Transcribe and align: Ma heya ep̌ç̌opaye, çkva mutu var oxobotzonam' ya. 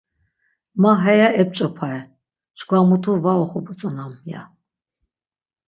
Ma 0.81 0.91
heya 1.03 1.29
ep̌ç̌opaye, 1.41 2.01
çkva 2.57 2.77
mutu 2.89 3.13
var 3.23 3.37
oxobotzonam' 3.43 4.21
ya. 4.31 4.41